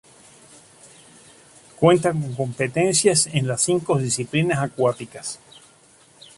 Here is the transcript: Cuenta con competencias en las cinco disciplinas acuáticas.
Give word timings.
Cuenta 1.79 2.11
con 2.11 2.33
competencias 2.33 3.27
en 3.27 3.45
las 3.47 3.61
cinco 3.61 3.99
disciplinas 3.99 4.57
acuáticas. 4.57 5.39